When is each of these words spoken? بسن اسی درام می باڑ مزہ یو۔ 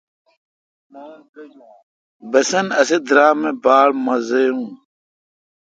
بسن 2.31 2.67
اسی 2.79 2.97
درام 3.07 3.37
می 3.41 3.51
باڑ 3.63 3.89
مزہ 4.05 4.39
یو۔ 4.47 4.59